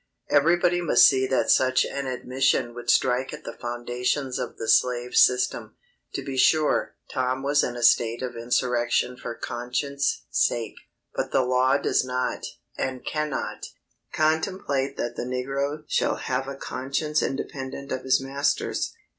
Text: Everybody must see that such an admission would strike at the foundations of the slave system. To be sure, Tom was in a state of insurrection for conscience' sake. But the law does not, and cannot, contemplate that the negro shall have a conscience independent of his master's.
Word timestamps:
Everybody 0.31 0.81
must 0.81 1.05
see 1.05 1.27
that 1.27 1.51
such 1.51 1.85
an 1.85 2.07
admission 2.07 2.73
would 2.73 2.89
strike 2.89 3.33
at 3.33 3.43
the 3.43 3.53
foundations 3.53 4.39
of 4.39 4.57
the 4.57 4.67
slave 4.67 5.15
system. 5.15 5.75
To 6.15 6.23
be 6.23 6.37
sure, 6.39 6.95
Tom 7.11 7.43
was 7.43 7.63
in 7.63 7.75
a 7.75 7.83
state 7.83 8.23
of 8.23 8.35
insurrection 8.35 9.15
for 9.15 9.35
conscience' 9.35 10.25
sake. 10.31 10.73
But 11.13 11.31
the 11.31 11.43
law 11.43 11.77
does 11.77 12.03
not, 12.03 12.45
and 12.75 13.05
cannot, 13.05 13.67
contemplate 14.11 14.97
that 14.97 15.17
the 15.17 15.23
negro 15.25 15.83
shall 15.87 16.15
have 16.15 16.47
a 16.47 16.55
conscience 16.55 17.21
independent 17.21 17.91
of 17.91 18.01
his 18.03 18.19
master's. 18.19 18.95